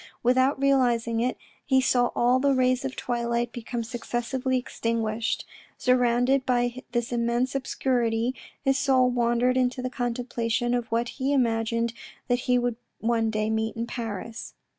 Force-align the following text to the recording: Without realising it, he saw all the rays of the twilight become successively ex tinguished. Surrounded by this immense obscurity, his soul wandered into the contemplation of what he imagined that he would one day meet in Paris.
Without 0.23 0.59
realising 0.59 1.19
it, 1.19 1.37
he 1.63 1.79
saw 1.79 2.07
all 2.15 2.39
the 2.39 2.55
rays 2.55 2.83
of 2.83 2.89
the 2.89 2.95
twilight 2.97 3.51
become 3.51 3.83
successively 3.83 4.57
ex 4.57 4.79
tinguished. 4.79 5.43
Surrounded 5.77 6.43
by 6.43 6.81
this 6.91 7.11
immense 7.11 7.53
obscurity, 7.53 8.33
his 8.63 8.79
soul 8.79 9.11
wandered 9.11 9.57
into 9.57 9.79
the 9.79 9.91
contemplation 9.91 10.73
of 10.73 10.87
what 10.91 11.07
he 11.09 11.31
imagined 11.33 11.93
that 12.29 12.39
he 12.49 12.57
would 12.57 12.77
one 12.99 13.29
day 13.29 13.51
meet 13.51 13.75
in 13.75 13.85
Paris. 13.85 14.55